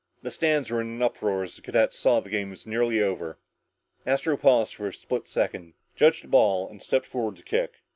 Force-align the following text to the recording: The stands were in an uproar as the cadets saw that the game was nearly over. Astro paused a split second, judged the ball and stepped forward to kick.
The 0.23 0.31
stands 0.31 0.71
were 0.71 0.81
in 0.81 0.87
an 0.87 1.01
uproar 1.03 1.43
as 1.43 1.55
the 1.57 1.61
cadets 1.61 1.95
saw 1.95 2.15
that 2.15 2.23
the 2.23 2.31
game 2.31 2.49
was 2.49 2.65
nearly 2.65 2.99
over. 3.03 3.37
Astro 4.03 4.35
paused 4.35 4.79
a 4.81 4.91
split 4.91 5.27
second, 5.27 5.75
judged 5.95 6.23
the 6.23 6.27
ball 6.27 6.67
and 6.67 6.81
stepped 6.81 7.05
forward 7.05 7.35
to 7.35 7.43
kick. 7.43 7.75